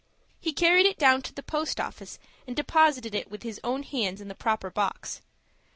[0.39, 2.17] He carried it down to the post office,
[2.47, 5.21] and deposited it with his own hands in the proper box.